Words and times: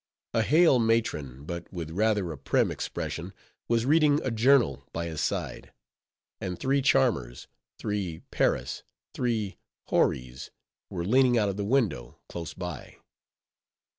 A 0.33 0.41
hale 0.41 0.79
matron, 0.79 1.45
but 1.45 1.71
with 1.71 1.91
rather 1.91 2.31
a 2.31 2.37
prim 2.39 2.71
expression, 2.71 3.33
was 3.67 3.85
reading 3.85 4.19
a 4.23 4.31
journal 4.31 4.83
by 4.93 5.05
his 5.05 5.21
side: 5.21 5.73
and 6.39 6.59
three 6.59 6.81
charmers, 6.81 7.47
three 7.77 8.23
Peris, 8.31 8.81
three 9.13 9.57
Houris! 9.89 10.49
were 10.89 11.05
leaning 11.05 11.37
out 11.37 11.49
of 11.49 11.57
the 11.57 11.63
window 11.63 12.17
close 12.29 12.55
by. 12.55 12.97